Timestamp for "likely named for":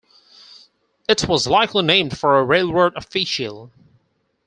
1.45-2.39